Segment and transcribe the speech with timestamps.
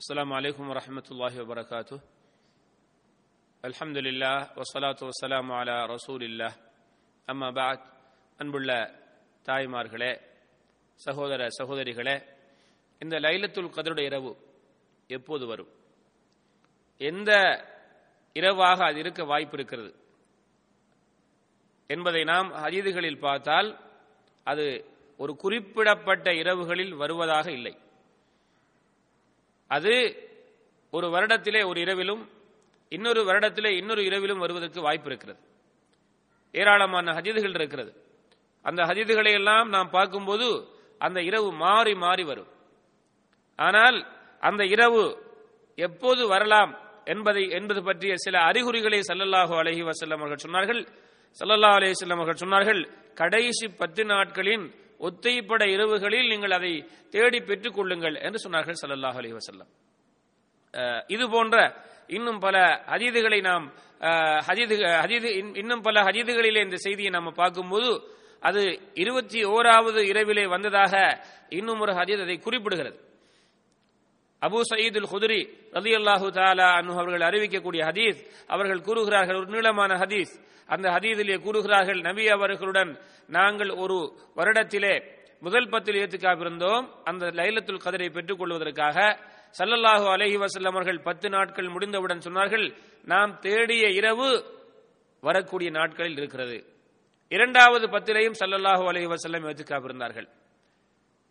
[0.00, 1.98] السلام عليكم ورحمة الله وبركاته
[3.64, 6.52] الحمد لله والصلاة والسلام على رسول الله
[7.28, 7.78] أما بعد
[8.38, 8.70] அன்புள்ள
[9.46, 10.12] தாய்மார்களே
[11.00, 12.14] சகோதர சகோதரிகளே
[13.00, 14.32] இந்த லைலத்துல் கதருடைய இரவு
[15.10, 15.70] எப்போது வரும்
[17.00, 17.30] எந்த
[18.36, 19.92] இரவாக அது இருக்க வாய்ப்பு இருக்கிறது
[21.90, 23.68] என்பதை நாம் ஹதீதுகளில் பார்த்தால்
[24.46, 24.66] அது
[25.20, 27.74] ஒரு குறிப்பிடப்பட்ட இரவுகளில் வருவதாக இல்லை
[29.67, 29.93] அது
[30.93, 32.29] ஒரு வருடத்திலே ஒரு இரவிலும்
[32.89, 35.39] இன்னொரு வருடத்திலே இன்னொரு இரவிலும் வருவதற்கு வாய்ப்பு இருக்கிறது.
[36.51, 37.91] ஏராளமான ஹஜீதுகள் இருக்கிறது.
[38.65, 40.47] அந்த ஹதீதுகளை எல்லாம் நாம் பார்க்கும்போது
[40.97, 42.51] அந்த இரவு மாறி மாறி வரும்.
[43.55, 43.97] ஆனால்
[44.39, 45.03] அந்த இரவு
[45.75, 46.71] எப்போது வரலாம்
[47.05, 50.81] என்பதை என்பது பற்றிய சில அறிகுறிகளை சல்லல்லாஹு அலஹி வசல்லம் அவர்கள் சொன்னார்கள்.
[51.39, 52.81] சல்லல்லா அலிஸ்லாம் அவர்கள் சொன்னார்கள்
[53.13, 54.65] கடைசி பத்து நாட்களின்
[54.99, 56.71] ஒத்தைப்பட இரவுகளில் நீங்கள் அதை
[57.09, 59.69] தேடி பெற்றுக் கொள்ளுங்கள் என்று சொன்னார்கள் சல்லாஹ் அலி வசல்லம்
[61.07, 61.57] இது போன்ற
[62.09, 62.57] இன்னும் பல
[62.91, 63.65] ஹதீதுகளை நாம்
[64.47, 65.29] ஹதீது ஹதீது
[65.61, 67.89] இன்னும் பல ஹதீதுகளிலே இந்த செய்தியை நாம் பார்க்கும்போது
[68.47, 68.61] அது
[68.93, 70.93] இருபத்தி ஓராவது இரவிலே வந்ததாக
[71.59, 72.97] இன்னும் ஒரு ஹதீத் அதை குறிப்பிடுகிறது.
[74.41, 75.39] அபு சயீதுல் குதிரி
[75.73, 80.33] ரலி அல்லாஹு தாலா அனு அவர்கள் அறிவிக்கக்கூடிய ஹதீஸ் அவர்கள் கூறுகிறார்கள் ஒரு நீளமான ஹதீஸ்.
[80.69, 82.91] அந்த ஹதீதிலே கூறுகிறார்கள் நபி அவர்களுடன்
[83.29, 83.97] நாங்கள் ஒரு
[84.35, 84.95] வருடத்திலே
[85.41, 88.97] முதல் பத்தில் ஏத்துக்காவிருந்தோம் அந்த லைலத்துல் கதரை பெற்றுக் கொள்வதற்காக
[89.55, 92.65] சல்லல்லாஹு அலஹி வசல்லம் அவர்கள் பத்து நாட்கள் முடிந்தவுடன் சொன்னார்கள்
[93.07, 94.29] நாம் தேடிய இரவு
[95.23, 96.57] வரக்கூடிய நாட்களில் இருக்கிறது.
[97.31, 100.27] இரண்டாவது பத்திலையும் சல்லல்லாஹு அலஹி வசல்லம் ஏத்துக்காவிருந்தார்கள்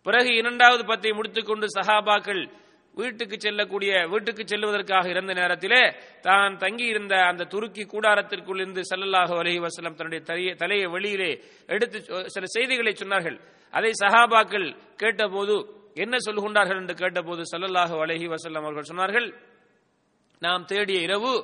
[0.07, 2.43] பிறகு இரண்டாவது பத்தை முடித்துக்கொண்டு சஹாபாக்கள்
[3.01, 5.81] வீட்டுக்கு செல்லக்கூடிய வீட்டுக்கு செல்வதற்காக இருந்த நேரத்திலே
[6.27, 11.31] தான் தங்கி இருந்த அந்த துருக்கி கூடாரத்திற்குள் இருந்து செல்லல்லாக அலஹி வசலம் தன்னுடைய தலையை வெளியிலே
[11.75, 11.99] எடுத்து
[12.35, 13.37] சில செய்திகளை சொன்னார்கள்.
[13.75, 14.67] அதை சஹாபாக்கள்
[15.03, 15.57] கேட்டபோது
[16.05, 19.29] என்ன சொல்லுகின்றார்கள் என்று கேட்டபோது சல்லல்லாஹு அலஹி வசல்லம் அவர்கள் சொன்னார்கள்
[20.43, 21.35] நாம் தேடிய இரவு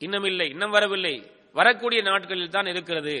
[0.00, 1.14] இன்னும் இல்லை இன்னும் வரவில்லை.
[1.58, 3.14] வரக்கூடிய நாட்களில் தான் இருக்கிறது.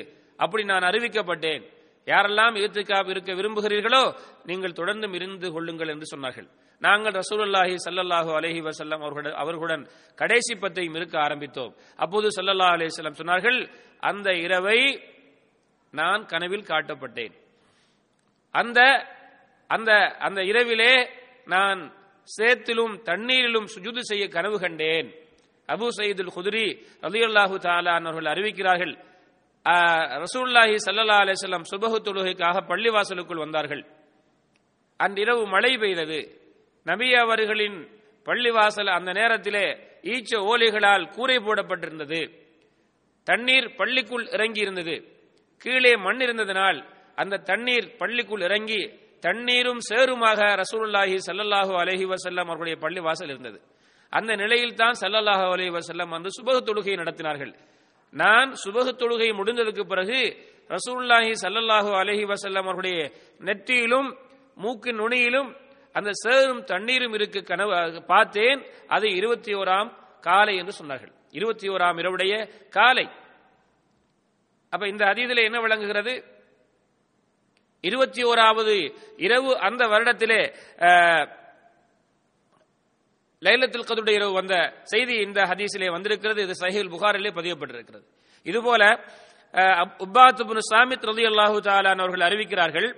[0.44, 1.62] அப்படி நான் அறிவிக்கப்பட்டேன்.
[2.06, 4.02] யாரெல்லாம் ஈத்துக்காப் இருக்க விரும்புகிறீர்களோ
[4.48, 6.48] நீங்கள் தொடர்ந்து இருந்து கொள்ளுங்கள் என்று சொன்னார்கள்.
[6.82, 9.82] நாங்கள் ரசூலுல்லாஹி சல்லல்லாஹு அலஹி வசல்லம் அவர்களுடன் அவர்களுடன்
[10.20, 11.72] கடைசி பத்தையும் இருக்க ஆரம்பித்தோம்.
[12.02, 13.58] அப்போது சல்லல்லாஹ் செல்லம் சொன்னார்கள்
[14.10, 14.80] அந்த இரவை
[15.94, 17.34] நான் கனவில் காட்டப்பட்டேன்.
[18.54, 18.80] அந்த
[19.70, 19.90] அந்த
[20.26, 20.92] அந்த இரவிலே
[21.54, 21.80] நான்
[22.28, 25.08] சேத்திலும் தண்ணீரிலும் சுஜுது செய்ய கனவு கண்டேன்.
[25.68, 26.66] அபு சயீதுல் குதிரி
[27.06, 28.94] ரலியுல்லாஹு தாலான் அவர்கள் அறிவிக்கிறார்கள்
[29.66, 33.82] ரசூல்லாஹி சல்லா அலிஸ்லாம் சுபகு தொழுகைக்காக பள்ளிவாசலுக்குள் வந்தார்கள்.
[35.00, 36.20] அன்றிரவு மழை பெய்தது.
[36.86, 37.78] நபி அவர்களின்
[38.26, 39.66] பள்ளிவாசல் அந்த நேரத்திலே
[40.14, 42.20] ஈச்ச ஓலைகளால் கூரை போடப்பட்டிருந்தது.
[43.26, 44.96] தண்ணீர் பள்ளிக்குள் இறங்கி இருந்தது
[45.62, 46.78] கீழே மண் இருந்ததனால்
[47.20, 48.82] அந்த தண்ணீர் பள்ளிக்குள் இறங்கி
[49.26, 53.58] தண்ணீரும் சேருமாக ரசூலுல்லாஹி சல்லல்லாஹு அலஹி வசல்லம் அவர்களுடைய பள்ளிவாசல் இருந்தது.
[54.12, 57.52] அந்த நிலையில் தான் சல்லல்லாஹு அலஹி வசல்லம் வந்து சுபகு தொழுகையை நடத்தினார்கள்.
[58.10, 60.20] நான் சுபகு தொழுகை முடிந்ததுக்கு பிறகு
[60.68, 64.08] ரசூல்லாஹி சல்லல்லாஹு அலஹி வசல்லம் அவருடைய நெற்றியிலும்
[64.54, 65.50] மூக்கு நுனியிலும்
[65.92, 68.60] அந்த சேரும் தண்ணீரும் இருக்கு கனவு பார்த்தேன்.
[68.86, 69.88] அது இருபத்தி ஓராம்
[70.20, 71.12] காலை என்று சொன்னார்கள்.
[71.30, 72.34] இருபத்தி ஓராம் இரவுடைய
[72.68, 73.06] காலை.
[74.70, 76.24] அப்ப இந்த அதீதில் என்ன விளங்குகிறது?
[77.80, 78.76] இருபத்தி ஓராவது
[79.16, 80.40] இரவு அந்த வருடத்திலே
[83.46, 84.54] லைலத்தில் கதுடைய இரவு வந்த
[84.92, 86.40] செய்தி இந்த ஹதீஸிலே வந்திருக்கிறது.
[86.46, 88.04] இது சஹில் புகாரிலே பதியப்பட்டிருக்கிறது.
[88.46, 88.82] இதுபோல
[90.04, 92.88] உப்பாத்து சாமித் ரதி அல்லாஹு தாலான் அவர்கள் அறிவிக்கிறார்கள்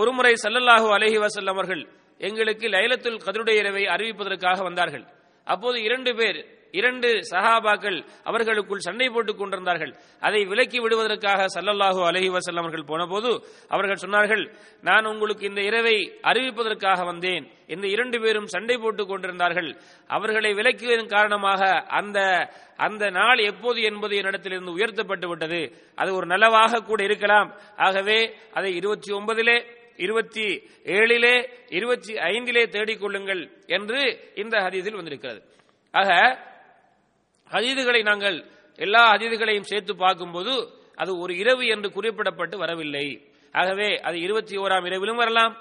[0.00, 1.82] ஒருமுறை சல்லல்லாஹு அலஹி வசல்லம் அவர்கள்
[2.28, 5.04] எங்களுக்கு லைலத்துல் கதருடைய இரவை அறிவிப்பதற்காக வந்தார்கள்.
[5.46, 6.38] அப்போது இரண்டு பேர்
[6.76, 9.92] இரண்டு சஹாபாக்கள் அவர்களுக்குள் சண்டை போட்டுக் கொண்டிருந்தார்கள்.
[10.20, 13.30] அதை விலக்கி விடுவதற்காக சல்லல்லாஹு அலஹி வசல்லம் அவர்கள் போனபோது
[13.68, 14.44] அவர்கள் சொன்னார்கள்
[14.82, 17.44] நான் உங்களுக்கு இந்த இரவை அறிவிப்பதற்காக வந்தேன்.
[17.66, 19.70] இந்த இரண்டு பேரும் சண்டை போட்டுக் கொண்டிருந்தார்கள்.
[20.06, 21.62] அவர்களை விலக்கியதன் காரணமாக
[22.00, 22.18] அந்த
[22.86, 25.60] அந்த நாள் எப்போது என்பது என்னிடத்திலிருந்து உயர்த்தப்பட்டு விட்டது.
[25.94, 27.50] அது ஒரு நலவாக கூட இருக்கலாம்.
[27.76, 28.18] ஆகவே
[28.54, 29.56] அதை இருபத்தி ஒன்பதிலே
[30.04, 30.46] இருபத்தி
[30.96, 31.34] ஏழிலே
[31.68, 34.00] இருபத்தி ஐந்திலே தேடிக்கொள்ளுங்கள் என்று
[34.34, 35.40] இந்த ஹதீதில் வந்திருக்கிறது.
[35.94, 36.10] ஆக
[37.50, 38.36] ஹதீதுகளை நாங்கள்
[38.76, 40.54] எல்லா ஹதீதுகளையும் சேர்த்து பார்க்கும்போது
[40.94, 43.06] அது ஒரு இரவு என்று குறிப்பிடப்பட்டு வரவில்லை.
[43.52, 45.54] ஆகவே அது இருபத்தி ஓராம் இரவிலும் வரலாம்.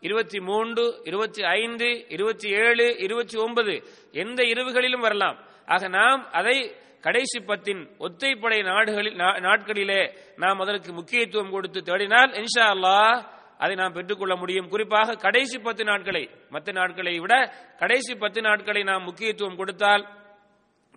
[0.00, 3.74] இருபத்தி மூன்று இருபத்தி ஐந்து இருபத்தி ஏழு இருபத்தி ஒன்பது
[4.12, 5.36] எந்த இரவுகளிலும் வரலாம்.
[5.66, 6.56] ஆக நாம் அதை
[7.00, 10.02] கடைசி பத்தின் ஒத்தைப்படை நாடுகளில் நாட்களிலே
[10.36, 13.18] நாம் அதற்கு முக்கியத்துவம் கொடுத்து தேடினால் இன்ஷா அல்லாஹ்
[13.58, 14.68] அதை நாம் பெற்றுக்கொள்ள முடியும்.
[14.68, 17.34] குறிப்பாக கடைசி பத்து நாட்களை மற்ற நாட்களை விட
[17.78, 20.04] கடைசி பத்து நாட்களை நாம் முக்கியத்துவம் கொடுத்தால்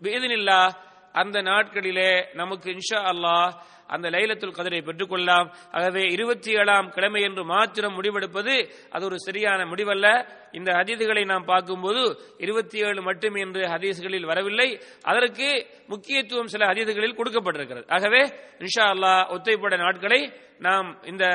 [0.02, 0.74] வேதனில்லா
[1.12, 3.52] அந்த நாட்களிலே நமக்கு இன்ஷா அல்லாஹ்
[3.88, 5.54] அந்த லைலத்துல் கதிரை பெற்றுக்கொள்ளலாம்.
[5.72, 10.28] ஆகவே இருபத்தி ஏழாம் கிழமை என்று மாத்திரம் முடிவெடுப்பது அது ஒரு சரியான முடிவல்ல.
[10.56, 12.02] இந்த ஹதீதுகளை நாம் பார்க்கும்போது
[12.38, 14.70] இருபத்தி ஏழு மட்டும் என்று ஹதீஸ்களில் வரவில்லை.
[15.02, 15.50] அதற்கு
[15.88, 17.88] முக்கியத்துவம் சில ஹதீதுகளில் கொடுக்கப்பட்டிருக்கிறது.
[17.88, 18.22] ஆகவே
[18.64, 20.22] இன்ஷா அல்லாஹ் ஒத்தைப்பட நாட்களை
[20.60, 21.26] நாம் இந்த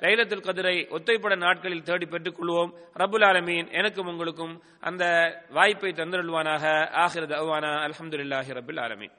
[0.00, 2.72] லைலத்துல் கதிரை ஒத்தைப்பட நாட்களில் தேடி பெற்றுக் கொள்வோம்.
[3.02, 5.04] ரபுல் ஆலமீன் எனக்கும் உங்களுக்கும் அந்த
[5.50, 6.64] வாய்ப்பை தந்தருள்வானாக.
[7.02, 9.14] ஆகிறது அவானா அலமதுல்லாஹி ரபுல் ஆலமீன்.